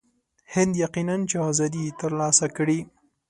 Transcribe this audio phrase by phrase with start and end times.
[0.53, 2.79] هند یقیناً چې آزادي ترلاسه کړي.